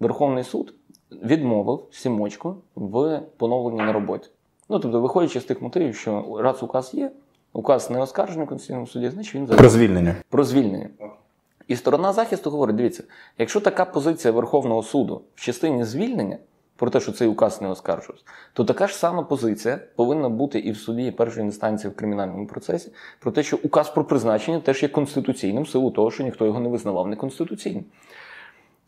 Верховний 0.00 0.44
суд 0.44 0.74
відмовив 1.12 1.80
Сімочку 1.90 2.56
в 2.74 3.20
поновленні 3.36 3.78
на 3.78 3.92
роботі. 3.92 4.28
Ну, 4.68 4.78
тобто, 4.78 5.00
виходячи 5.00 5.40
з 5.40 5.44
тих 5.44 5.62
мотивів, 5.62 5.96
що 5.96 6.38
раз 6.40 6.62
указ 6.62 6.90
є, 6.94 7.10
указ 7.52 7.90
не 7.90 8.00
оскаржений 8.00 8.46
в 8.46 8.48
Конституційному 8.48 8.86
суді, 8.86 9.10
значить 9.10 9.34
він 9.34 9.46
Про 9.46 9.68
звільнення. 9.68 10.14
про 10.28 10.44
звільнення. 10.44 10.88
І 11.68 11.76
сторона 11.76 12.12
захисту 12.12 12.50
говорить: 12.50 12.76
дивіться, 12.76 13.02
якщо 13.38 13.60
така 13.60 13.84
позиція 13.84 14.32
Верховного 14.32 14.82
суду 14.82 15.22
в 15.34 15.40
частині 15.40 15.84
звільнення, 15.84 16.38
про 16.76 16.90
те, 16.90 17.00
що 17.00 17.12
цей 17.12 17.28
указ 17.28 17.62
не 17.62 17.68
оскаржувався, 17.68 18.24
то 18.52 18.64
така 18.64 18.86
ж 18.86 18.94
сама 18.94 19.22
позиція 19.22 19.80
повинна 19.96 20.28
бути 20.28 20.58
і 20.58 20.72
в 20.72 20.76
суді 20.76 21.10
першої 21.10 21.46
інстанції 21.46 21.90
в 21.90 21.96
кримінальному 21.96 22.46
процесі, 22.46 22.92
про 23.20 23.32
те, 23.32 23.42
що 23.42 23.58
указ 23.62 23.90
про 23.90 24.04
призначення 24.04 24.60
теж 24.60 24.82
є 24.82 24.88
конституційним, 24.88 25.62
в 25.62 25.68
силу 25.68 25.90
того, 25.90 26.10
що 26.10 26.24
ніхто 26.24 26.46
його 26.46 26.60
не 26.60 26.68
визнавав 26.68 27.08
неконституційним. 27.08 27.84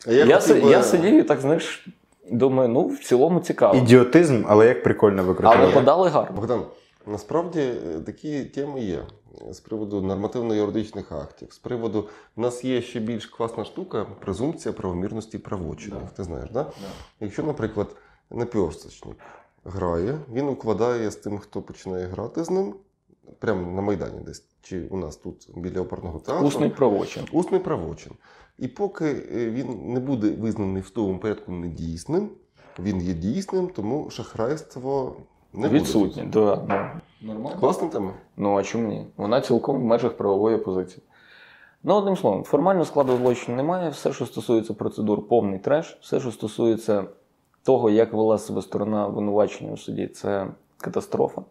Я, 0.06 0.24
я, 0.24 0.38
хотів 0.38 0.70
я 0.70 0.82
сидів 0.82 1.14
і 1.14 1.22
так, 1.22 1.40
знаєш, 1.40 1.88
думаю, 2.30 2.68
ну 2.68 2.86
в 2.86 2.98
цілому 2.98 3.40
цікаво. 3.40 3.74
Ідіотизм, 3.78 4.42
але 4.46 4.66
як 4.66 4.82
прикольно 4.82 5.36
Але 5.42 5.72
подали 5.72 6.08
гарно. 6.08 6.36
Богдан, 6.36 6.62
насправді 7.06 7.60
е, 7.60 8.00
такі 8.06 8.44
теми 8.44 8.80
є 8.80 8.98
з 9.50 9.60
приводу 9.60 10.00
нормативно-юридичних 10.00 11.12
актів, 11.12 11.52
з 11.52 11.58
приводу 11.58 12.08
в 12.36 12.40
нас 12.40 12.64
є 12.64 12.82
ще 12.82 13.00
більш 13.00 13.26
класна 13.26 13.64
штука 13.64 14.06
презумпція 14.20 14.72
правомірності 14.72 15.38
правочинів. 15.38 15.98
Да. 16.00 16.16
Ти 16.16 16.24
знаєш, 16.24 16.50
да? 16.50 16.66
Якщо, 17.20 17.42
наприклад, 17.42 17.96
напівсточник 18.30 19.16
грає, 19.64 20.18
він 20.32 20.48
укладає 20.48 21.10
з 21.10 21.16
тим, 21.16 21.38
хто 21.38 21.62
починає 21.62 22.06
грати 22.06 22.44
з 22.44 22.50
ним, 22.50 22.74
прямо 23.38 23.72
на 23.72 23.82
Майдані 23.82 24.20
десь, 24.26 24.44
чи 24.62 24.86
у 24.90 24.96
нас 24.96 25.16
тут 25.16 25.48
біля 25.56 25.80
оперного 25.80 26.18
театру. 26.18 26.46
Усний 26.46 26.70
правочин. 26.70 27.22
Усний 27.32 27.60
правочин. 27.60 28.12
І 28.58 28.68
поки 28.68 29.04
е, 29.04 29.50
він 29.50 29.92
не 29.92 30.00
буде 30.00 30.30
визнаний 30.30 30.82
в 30.82 30.90
тому 30.90 31.18
порядку 31.18 31.52
недійсним, 31.52 32.30
він 32.78 33.00
є 33.00 33.12
дійсним, 33.14 33.68
тому 33.68 34.10
шахрайство 34.10 35.16
не 35.52 35.68
Відсутнє. 35.68 36.22
буде. 36.22 36.32
Да, 36.32 36.64
ну. 36.68 37.00
Нормально. 37.32 37.60
Класна 37.60 37.88
тема. 37.88 38.12
Ну 38.36 38.58
а 38.58 38.62
чому 38.62 38.88
ні? 38.88 39.06
Вона 39.16 39.40
цілком 39.40 39.76
в 39.76 39.84
межах 39.84 40.16
правової 40.16 40.58
позиції. 40.58 41.02
Ну, 41.82 41.94
одним 41.94 42.16
словом, 42.16 42.44
формально 42.44 42.84
складу 42.84 43.16
злочину 43.16 43.56
немає. 43.56 43.90
Все, 43.90 44.12
що 44.12 44.26
стосується 44.26 44.74
процедур, 44.74 45.28
повний 45.28 45.58
треш. 45.58 45.98
Все, 46.02 46.20
що 46.20 46.32
стосується 46.32 47.04
того, 47.62 47.90
як 47.90 48.12
вела 48.12 48.38
себе 48.38 48.62
сторона 48.62 49.06
обвинувачення 49.06 49.72
у 49.72 49.76
суді, 49.76 50.06
це 50.06 50.46
катастрофа. 50.78 51.42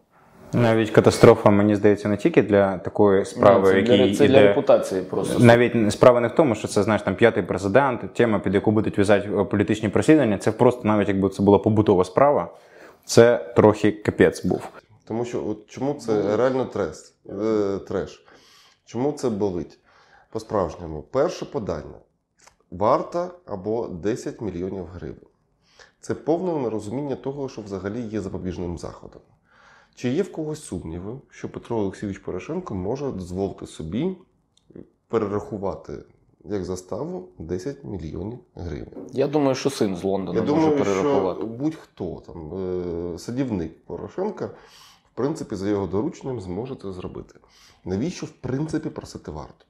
Навіть 0.54 0.90
катастрофа, 0.90 1.50
мені 1.50 1.76
здається, 1.76 2.08
не 2.08 2.16
тільки 2.16 2.42
для 2.42 2.78
такої 2.78 3.24
справи, 3.24 3.60
Ну, 3.60 3.66
це 3.66 3.82
для, 3.82 3.94
який 3.94 4.14
це 4.16 4.28
для 4.28 4.38
іде... 4.38 4.48
репутації 4.48 5.02
просто. 5.02 5.38
Навіть 5.38 5.92
справа 5.92 6.20
не 6.20 6.28
в 6.28 6.34
тому, 6.34 6.54
що 6.54 6.68
це 6.68 6.82
знаєш 6.82 7.02
там 7.02 7.14
п'ятий 7.14 7.42
президент, 7.42 8.14
тема, 8.14 8.38
під 8.38 8.54
яку 8.54 8.70
будуть 8.70 8.98
в'язати 8.98 9.28
е, 9.40 9.44
політичні 9.44 9.88
переслідування. 9.88 10.38
Це 10.38 10.52
просто 10.52 10.80
навіть 10.84 11.08
якби 11.08 11.28
це 11.28 11.42
була 11.42 11.58
побутова 11.58 12.04
справа, 12.04 12.54
це 13.04 13.52
трохи 13.56 13.92
капець 13.92 14.44
був. 14.44 14.68
Тому 15.08 15.24
що 15.24 15.46
от 15.48 15.66
чому 15.66 15.94
це 15.94 16.36
реально 16.36 16.64
трес, 16.64 17.14
е, 17.28 17.78
треш? 17.88 18.24
Чому 18.84 19.12
це 19.12 19.30
болить? 19.30 19.78
По-справжньому, 20.30 21.02
перше 21.02 21.44
подання 21.44 21.98
варта 22.70 23.30
або 23.46 23.88
10 23.88 24.40
мільйонів 24.40 24.84
гривень. 24.84 25.26
Це 26.00 26.14
повне 26.14 26.52
нерозуміння 26.62 27.16
того, 27.16 27.48
що 27.48 27.62
взагалі 27.62 28.00
є 28.00 28.20
запобіжним 28.20 28.78
заходом. 28.78 29.22
Чи 29.94 30.08
є 30.08 30.22
в 30.22 30.32
когось 30.32 30.64
сумніви, 30.64 31.12
що 31.30 31.48
Петро 31.48 31.76
Олексійович 31.76 32.18
Порошенко 32.18 32.74
може 32.74 33.10
дозволити 33.12 33.66
собі 33.66 34.16
перерахувати 35.08 35.92
як 36.44 36.64
заставу 36.64 37.28
10 37.38 37.84
мільйонів 37.84 38.38
гривень? 38.54 38.88
Я 39.12 39.26
думаю, 39.28 39.54
що 39.54 39.70
син 39.70 39.96
з 39.96 40.04
Лондона 40.04 40.38
Я 40.40 40.44
може 40.46 40.54
думаю, 40.62 40.78
перерахувати. 40.78 41.40
що 41.40 41.46
будь-хто 41.46 42.22
там 42.26 42.54
е, 43.14 43.18
садівник 43.18 43.84
Порошенка, 43.84 44.46
в 44.46 45.14
принципі, 45.14 45.54
за 45.56 45.68
його 45.68 45.86
дорученням 45.86 46.40
зможе 46.40 46.76
це 46.82 46.92
зробити. 46.92 47.34
Навіщо, 47.84 48.26
в 48.26 48.30
принципі, 48.30 48.88
просити 48.90 49.30
варту? 49.30 49.64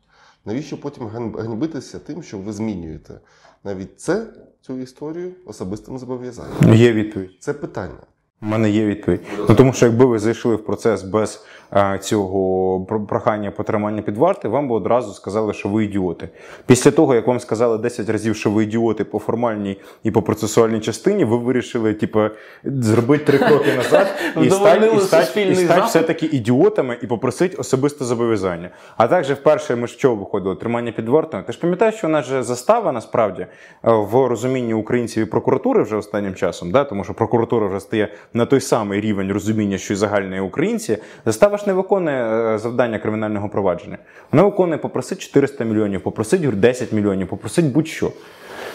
Навіщо 0.45 0.81
потім 0.81 1.07
ган- 1.09 1.37
ганьбитися 1.41 1.99
тим, 1.99 2.23
що 2.23 2.39
ви 2.39 2.53
змінюєте 2.53 3.21
навіть 3.65 4.01
це, 4.01 4.27
цю 4.61 4.79
історію 4.79 5.33
особистим 5.47 5.99
зобов'язанням? 5.99 6.75
Є 6.75 6.93
відповідь. 6.93 7.31
Це 7.41 7.53
питання. 7.55 8.07
У 8.43 8.47
мене 8.47 8.71
є 8.71 8.85
відповідь. 8.87 9.21
Ну 9.49 9.55
тому 9.55 9.73
що 9.73 9.87
якби 9.87 10.05
ви 10.05 10.19
зайшли 10.19 10.55
в 10.55 10.65
процес 10.65 11.03
без 11.03 11.45
е, 11.73 11.99
цього 12.03 12.81
про- 12.81 13.01
прохання 13.01 13.51
потримання 13.51 14.03
під 14.03 14.17
варти, 14.17 14.49
вам 14.49 14.69
би 14.69 14.75
одразу 14.75 15.13
сказали, 15.13 15.53
що 15.53 15.69
ви 15.69 15.85
ідіоти. 15.85 16.29
Після 16.67 16.91
того, 16.91 17.15
як 17.15 17.27
вам 17.27 17.41
сказали 17.41 17.79
10 17.79 18.11
разів, 18.11 18.37
що 18.37 18.51
ви 18.51 18.63
ідіоти 18.63 19.05
по 19.05 19.19
формальній 19.19 19.81
і 20.03 20.11
по 20.11 20.23
процесуальній 20.23 20.81
частині, 20.81 21.25
ви 21.25 21.37
вирішили, 21.37 21.95
типу, 21.95 22.21
зробити 22.65 23.25
три 23.25 23.39
кроки 23.39 23.75
назад 23.77 24.07
і 24.43 24.51
стати 24.51 24.87
і 24.97 25.01
стать, 25.01 25.37
і 25.37 25.55
стать 25.55 25.85
все-таки 25.85 26.27
ідіотами 26.27 26.99
і 27.03 27.07
попросити 27.07 27.57
особисте 27.57 28.05
зобов'язання. 28.05 28.71
А 28.97 29.09
також 29.09 29.31
вперше 29.31 29.77
ми 29.77 29.87
ж 29.87 29.93
що 29.93 30.15
виходило? 30.15 30.55
Тримання 30.55 30.93
під 30.93 31.09
вартою. 31.09 31.43
Ти 31.47 31.53
ж 31.53 31.61
пам'ятаєш, 31.61 31.95
що 31.95 32.07
у 32.07 32.11
нас 32.11 32.27
же 32.27 32.43
застава 32.43 32.93
насправді 32.93 33.43
е, 33.43 33.49
в 33.93 34.27
розумінні 34.27 34.75
українців 34.75 35.23
і 35.23 35.27
прокуратури 35.27 35.83
вже 35.83 35.97
останнім 35.97 36.35
часом, 36.35 36.71
да? 36.71 36.85
тому 36.85 37.05
що 37.05 37.15
прокуратура 37.15 37.67
вже 37.67 37.81
стає 37.81 38.09
на 38.35 38.47
той 38.47 38.61
самий 38.61 39.01
рівень 39.01 39.33
розуміння, 39.33 39.79
що 39.79 39.93
й 39.93 39.97
загальної 39.97 40.41
українці. 40.41 40.99
Застава 41.25 41.57
ж 41.57 41.65
не 41.67 41.73
виконує 41.73 42.55
е, 42.55 42.59
завдання 42.59 42.99
кримінального 42.99 43.49
провадження. 43.49 43.99
Вона 44.33 44.43
виконує 44.43 44.79
попросить 44.79 45.19
400 45.19 45.65
мільйонів, 45.65 46.03
попросить 46.03 46.61
10 46.61 46.93
мільйонів, 46.93 47.29
попросить 47.29 47.73
будь-що. 47.73 48.13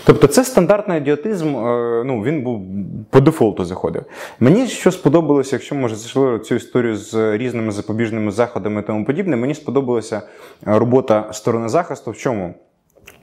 Тобто 0.05 0.27
це 0.27 0.43
стандартний 0.43 0.97
ідіотизм, 0.97 1.57
е, 1.57 2.03
ну 2.05 2.23
він 2.23 2.43
був 2.43 2.61
по 3.09 3.19
дефолту 3.19 3.65
заходив. 3.65 4.03
Мені 4.39 4.67
що 4.67 4.91
сподобалося, 4.91 5.55
якщо 5.55 5.75
ми 5.75 5.89
зайшли 5.89 6.39
цю 6.39 6.55
історію 6.55 6.97
з 6.97 7.37
різними 7.37 7.71
запобіжними 7.71 8.31
заходами 8.31 8.81
і 8.81 8.83
тому 8.83 9.05
подібне, 9.05 9.35
мені 9.35 9.55
сподобалася 9.55 10.21
робота 10.65 11.33
сторони 11.33 11.69
захисту. 11.69 12.11
В 12.11 12.17
чому? 12.17 12.53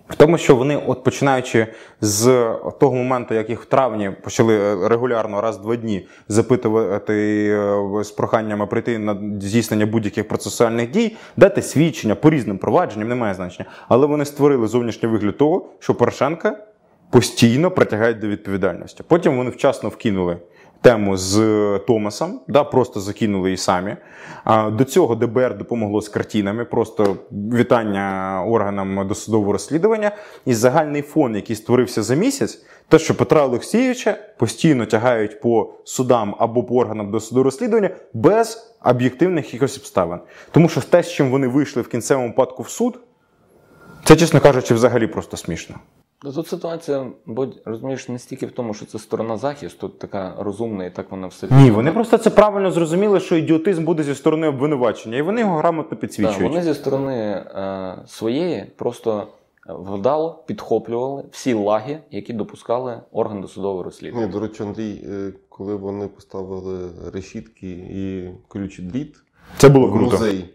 В 0.08 0.16
тому, 0.16 0.38
що 0.38 0.56
вони, 0.56 0.82
от 0.86 1.04
починаючи 1.04 1.66
з 2.00 2.24
того 2.80 2.94
моменту, 2.94 3.34
як 3.34 3.50
їх 3.50 3.62
в 3.62 3.64
травні 3.64 4.10
почали 4.22 4.56
е, 4.56 4.88
регулярно 4.88 5.40
раз 5.40 5.58
в 5.58 5.62
два 5.62 5.76
дні 5.76 6.06
запитувати 6.28 7.46
е, 8.00 8.04
з 8.04 8.10
проханнями 8.10 8.66
прийти 8.66 8.98
на 8.98 9.14
здійснення 9.40 9.86
будь-яких 9.86 10.28
процесуальних 10.28 10.90
дій, 10.90 11.16
дати 11.36 11.62
свідчення 11.62 12.14
по 12.14 12.30
різним 12.30 12.58
провадженням, 12.58 13.08
немає 13.08 13.34
значення. 13.34 13.68
Але 13.88 14.06
вони 14.06 14.24
створили 14.24 14.66
зовнішній 14.66 15.08
вигляд 15.08 15.36
того, 15.36 15.66
що 15.78 15.94
Порошенка 15.94 16.58
постійно 17.10 17.70
притягають 17.70 18.18
до 18.18 18.26
відповідальності. 18.26 19.04
Потім 19.08 19.36
вони 19.36 19.50
вчасно 19.50 19.88
вкинули 19.88 20.36
тему 20.84 21.16
з 21.16 21.38
Томасом, 21.86 22.40
да, 22.48 22.64
просто 22.64 23.00
закинули 23.00 23.48
її 23.48 23.56
самі. 23.56 23.96
До 24.72 24.84
цього 24.84 25.14
ДБР 25.14 25.58
допомогло 25.58 26.00
з 26.00 26.08
картинами, 26.08 26.64
просто 26.64 27.16
вітання 27.32 28.42
органам 28.48 29.08
досудового 29.08 29.52
розслідування. 29.52 30.12
І 30.46 30.54
загальний 30.54 31.02
фон, 31.02 31.36
який 31.36 31.56
створився 31.56 32.02
за 32.02 32.14
місяць, 32.14 32.64
те, 32.88 32.98
що 32.98 33.14
Петра 33.14 33.44
Олексійовича 33.44 34.18
постійно 34.38 34.86
тягають 34.86 35.40
по 35.40 35.74
судам 35.84 36.34
або 36.38 36.64
по 36.64 36.76
органам 36.76 37.10
досудового 37.10 37.44
розслідування 37.44 37.90
без 38.12 38.74
об'єктивних 38.84 39.44
якихось 39.44 39.78
обставин. 39.78 40.18
Тому 40.50 40.68
що 40.68 40.80
те, 40.80 41.02
з 41.02 41.12
чим 41.12 41.30
вони 41.30 41.48
вийшли 41.48 41.82
в 41.82 41.88
кінцевому 41.88 42.28
випадку 42.28 42.62
в 42.62 42.68
суд, 42.68 43.00
це, 44.04 44.16
чесно 44.16 44.40
кажучи, 44.40 44.74
взагалі 44.74 45.06
просто 45.06 45.36
смішно. 45.36 45.76
Ну, 46.24 46.32
Тут 46.32 46.46
ситуація, 46.46 47.06
бо 47.26 47.46
розумієш, 47.64 48.08
не 48.08 48.18
стільки 48.18 48.46
в 48.46 48.50
тому, 48.52 48.74
що 48.74 48.86
це 48.86 48.98
сторона 48.98 49.36
захисту, 49.36 49.88
така 49.88 50.34
розумна, 50.38 50.84
і 50.84 50.94
так 50.94 51.10
вона 51.10 51.26
все. 51.26 51.48
Ні, 51.50 51.70
вони 51.70 51.92
просто 51.92 52.18
це 52.18 52.30
правильно 52.30 52.70
зрозуміли, 52.70 53.20
що 53.20 53.36
ідіотизм 53.36 53.84
буде 53.84 54.02
зі 54.02 54.14
сторони 54.14 54.48
обвинувачення, 54.48 55.16
і 55.16 55.22
вони 55.22 55.40
його 55.40 55.56
грамотно 55.56 55.90
Так, 55.90 56.00
підсвічують. 56.00 56.52
вони 56.52 56.62
зі 56.62 56.74
сторони 56.74 57.14
е, 57.16 57.96
своєї 58.06 58.64
просто 58.76 59.26
вдало 59.68 60.42
підхоплювали 60.46 61.24
всі 61.30 61.54
лаги, 61.54 61.98
які 62.10 62.32
допускали 62.32 63.00
орган 63.12 63.40
досудового 63.40 63.80
Ні, 63.80 63.84
розслідування. 63.84 64.26
до 64.26 64.40
речі, 64.40 64.62
Андрій, 64.62 65.04
е, 65.10 65.32
коли 65.48 65.76
вони 65.76 66.08
поставили 66.08 66.90
решітки 67.12 67.70
і 67.70 68.28
колючий 68.48 68.84
дріт 68.84 69.16
Це 69.58 69.68
було 69.68 69.86
в 69.86 69.92
круто. 69.92 70.10
музей, 70.10 70.53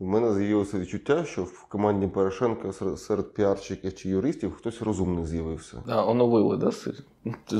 у 0.00 0.04
мене 0.06 0.34
з'явилося 0.34 0.78
відчуття, 0.78 1.24
що 1.24 1.42
в 1.42 1.64
команді 1.68 2.06
Порошенка 2.06 2.72
серед- 2.96 3.34
піарщиків 3.34 3.94
чи 3.94 4.08
юристів 4.08 4.54
хтось 4.58 4.82
розумний 4.82 5.26
з'явився. 5.26 5.76
Да, 5.86 6.04
оновили, 6.06 6.56
да? 6.56 6.68
с- 6.72 6.88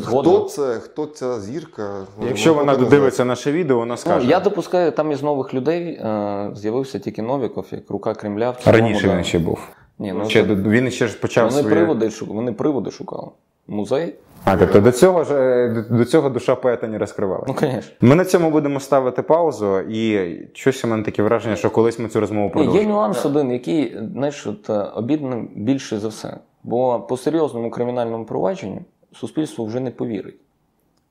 Хто 0.04 0.40
це? 0.40 0.78
Хто 0.80 1.06
ця 1.06 1.40
зірка? 1.40 2.06
Якщо 2.26 2.50
Ну, 2.50 2.56
вона 2.56 2.76
додивиться 2.76 3.24
наше 3.24 3.52
відео, 3.52 3.76
вона 3.76 3.94
Ну, 3.94 3.98
скаже. 3.98 4.28
я 4.28 4.40
допускаю, 4.40 4.92
там 4.92 5.12
із 5.12 5.22
нових 5.22 5.54
людей 5.54 5.88
е, 5.88 6.50
з'явився 6.54 6.98
тільки 6.98 7.22
Новіков, 7.22 7.66
як 7.70 7.90
рука 7.90 8.14
Кремля. 8.14 8.50
В 8.50 8.66
Раніше 8.66 9.06
да. 9.08 9.16
він 9.16 9.24
ще 9.24 9.38
був. 9.38 9.58
Ні, 9.98 10.12
ну, 10.12 10.28
Ще, 10.30 10.46
це- 10.46 10.54
він 10.54 10.90
ще 10.90 11.08
ж 11.08 11.18
почав 11.18 11.48
вони, 11.50 11.60
своє... 11.62 11.76
приводи, 11.76 12.10
вони 12.26 12.52
приводи 12.52 12.90
шукали. 12.90 13.28
Музей? 13.66 14.14
А, 14.44 14.56
тобто 14.56 14.80
до 14.80 14.92
цього, 14.92 15.24
ж, 15.24 15.34
е, 15.34 15.84
до 15.90 16.04
цього 16.04 16.30
душа 16.30 16.54
поета 16.54 16.86
не 16.86 16.98
розкривалася. 16.98 17.46
Ну, 17.48 17.56
звісно. 17.60 17.92
Ми 18.00 18.14
на 18.14 18.24
цьому 18.24 18.50
будемо 18.50 18.80
ставити 18.80 19.22
паузу, 19.22 19.80
і 19.80 20.32
щось 20.52 20.84
у 20.84 20.88
мене 20.88 21.02
таке 21.02 21.22
враження, 21.22 21.56
що 21.56 21.70
колись 21.70 21.98
ми 21.98 22.08
цю 22.08 22.20
розмову 22.20 22.50
продовжимо. 22.50 22.82
є 22.82 22.88
нюанс 22.88 23.26
один, 23.26 23.52
який, 23.52 23.98
знаєш, 24.12 24.46
от, 24.46 24.70
е, 24.70 24.86
обідно 24.94 25.44
більше 25.54 25.98
за 25.98 26.08
все. 26.08 26.36
Бо 26.62 27.00
по 27.00 27.16
серйозному 27.16 27.70
кримінальному 27.70 28.24
провадженню 28.24 28.80
суспільство 29.12 29.64
вже 29.64 29.80
не 29.80 29.90
повірить. 29.90 30.36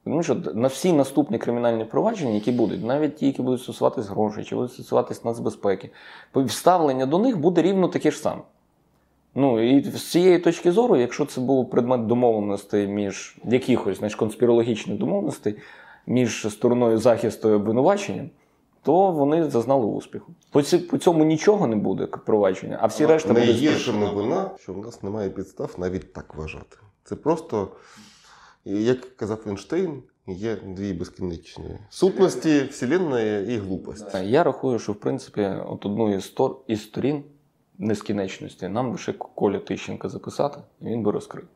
Тому 0.03 0.23
що 0.23 0.35
на 0.53 0.67
всі 0.67 0.93
наступні 0.93 1.37
кримінальні 1.37 1.85
провадження, 1.85 2.33
які 2.33 2.51
будуть, 2.51 2.85
навіть 2.85 3.15
ті, 3.15 3.25
які 3.25 3.41
будуть 3.41 3.61
стосуватись 3.61 4.07
грошей, 4.07 4.43
чи 4.43 4.55
будуть 4.55 4.73
стосуватись 4.73 5.23
нацбезпеки, 5.23 5.89
ставлення 6.47 7.05
до 7.05 7.19
них 7.19 7.39
буде 7.39 7.61
рівно 7.61 7.87
таке 7.87 8.11
ж 8.11 8.17
саме. 8.17 8.41
Ну 9.35 9.77
і 9.77 9.83
з 9.83 10.11
цієї 10.11 10.39
точки 10.39 10.71
зору, 10.71 10.95
якщо 10.95 11.25
це 11.25 11.41
був 11.41 11.69
предмет 11.69 12.07
домовленостей 12.07 12.87
між 12.87 13.37
якихось 13.43 13.97
знаєш, 13.97 14.15
конспірологічних 14.15 14.97
домовленостей 14.97 15.55
між 16.07 16.47
стороною 16.49 16.97
захисту 16.97 17.49
і 17.49 17.53
обвинуваченням, 17.53 18.29
то 18.83 19.11
вони 19.11 19.49
зазнали 19.49 19.85
успіху. 19.85 20.33
По, 20.51 20.61
ці, 20.61 20.77
по 20.77 20.97
цьому 20.97 21.25
нічого 21.25 21.67
не 21.67 21.75
буде 21.75 22.05
провадження, 22.05 22.77
а 22.81 22.87
всі 22.87 23.05
решта 23.05 23.33
буде 23.33 23.45
Найгірша 23.45 23.91
новина, 23.91 24.51
що 24.59 24.73
в 24.73 24.77
нас 24.77 25.03
немає 25.03 25.29
підстав 25.29 25.75
навіть 25.77 26.13
так 26.13 26.35
вважати. 26.35 26.77
Це 27.03 27.15
просто, 27.15 27.67
як 28.65 29.15
казав 29.15 29.39
Ейнштейн, 29.47 30.03
є 30.27 30.55
дві 30.55 30.93
безкінечні 30.93 31.77
сутності, 31.89 32.63
вселенної 32.63 33.53
і 33.53 33.57
глупості. 33.57 34.17
Я 34.23 34.43
рахую, 34.43 34.79
що 34.79 34.91
в 34.91 34.95
принципі 34.95 35.51
от 35.67 35.85
одну 35.85 36.21
із 36.67 36.83
сторін 36.83 37.23
нескінченності 37.77 38.67
нам 38.67 38.91
лише 38.91 39.13
Коля 39.13 39.59
Тищенка 39.59 40.09
записати, 40.09 40.61
і 40.81 40.85
він 40.85 41.03
би 41.03 41.11
розкрив. 41.11 41.47